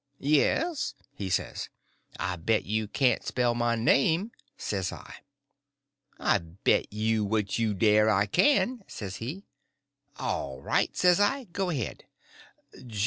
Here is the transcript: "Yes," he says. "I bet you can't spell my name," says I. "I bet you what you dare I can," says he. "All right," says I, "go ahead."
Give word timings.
"Yes," 0.17 0.95
he 1.13 1.29
says. 1.29 1.69
"I 2.19 2.35
bet 2.35 2.65
you 2.65 2.87
can't 2.87 3.23
spell 3.23 3.53
my 3.53 3.75
name," 3.75 4.31
says 4.57 4.91
I. 4.91 5.17
"I 6.17 6.39
bet 6.39 6.91
you 6.91 7.23
what 7.23 7.59
you 7.59 7.75
dare 7.75 8.09
I 8.09 8.25
can," 8.25 8.83
says 8.87 9.17
he. 9.17 9.45
"All 10.17 10.59
right," 10.59 10.97
says 10.97 11.19
I, 11.19 11.43
"go 11.53 11.69
ahead." 11.69 12.05